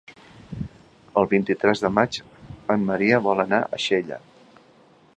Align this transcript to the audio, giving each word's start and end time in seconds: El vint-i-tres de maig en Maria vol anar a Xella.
El 1.21 1.27
vint-i-tres 1.33 1.85
de 1.85 1.93
maig 1.99 2.19
en 2.77 2.89
Maria 2.91 3.23
vol 3.29 3.45
anar 3.47 3.61
a 3.79 3.83
Xella. 3.89 4.23